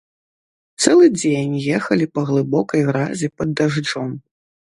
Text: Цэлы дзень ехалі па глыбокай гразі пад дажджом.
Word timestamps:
Цэлы 0.83 1.09
дзень 1.19 1.53
ехалі 1.81 2.07
па 2.15 2.21
глыбокай 2.31 2.81
гразі 2.89 3.31
пад 3.37 3.53
дажджом. 3.61 4.09